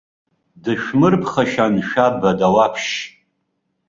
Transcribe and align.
Дышәмырԥхашьан 0.63 1.75
шәаб 1.87 2.19
адауаԥшь! 2.29 2.93